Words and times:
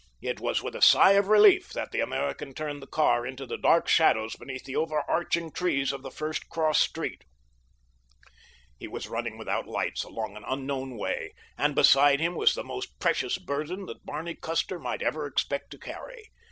It 0.23 0.39
was 0.39 0.63
with 0.63 0.73
a 0.75 0.81
sigh 0.81 1.11
of 1.11 1.27
relief 1.27 1.73
that 1.73 1.91
the 1.91 1.99
American 1.99 2.55
turned 2.55 2.81
the 2.81 2.87
car 2.87 3.23
into 3.23 3.45
the 3.45 3.55
dark 3.55 3.87
shadows 3.87 4.35
beneath 4.35 4.63
the 4.63 4.75
overarching 4.75 5.51
trees 5.51 5.91
of 5.91 6.01
the 6.01 6.09
first 6.09 6.49
cross 6.49 6.81
street. 6.81 7.23
He 8.79 8.87
was 8.87 9.07
running 9.07 9.37
without 9.37 9.67
lights 9.67 10.03
along 10.03 10.37
an 10.37 10.43
unknown 10.47 10.97
way; 10.97 11.33
and 11.55 11.75
beside 11.75 12.19
him 12.19 12.33
was 12.33 12.55
the 12.55 12.63
most 12.63 12.97
precious 12.97 13.37
burden 13.37 13.85
that 13.85 14.03
Barney 14.03 14.33
Custer 14.33 14.79
might 14.79 15.03
ever 15.03 15.27
expect 15.27 15.69
to 15.69 15.77
carry. 15.77 16.31